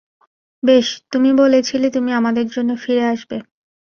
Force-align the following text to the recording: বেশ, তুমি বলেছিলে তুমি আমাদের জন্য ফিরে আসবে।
বেশ, 0.63 0.87
তুমি 1.11 1.29
বলেছিলে 1.33 1.87
তুমি 1.89 2.11
আমাদের 2.13 2.45
জন্য 2.47 2.71
ফিরে 2.75 3.03
আসবে। 3.05 3.37